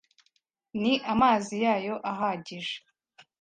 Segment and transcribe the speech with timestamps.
[0.81, 2.75] Ni amazi yayo ahagije